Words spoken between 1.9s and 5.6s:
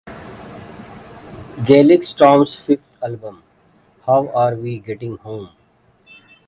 Storm's fifth album, How Are We Getting Home?